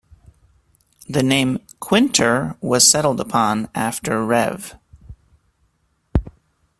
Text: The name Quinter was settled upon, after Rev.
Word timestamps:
The 1.07 1.21
name 1.21 1.59
Quinter 1.79 2.57
was 2.59 2.89
settled 2.89 3.19
upon, 3.19 3.69
after 3.75 4.25
Rev. 4.25 4.75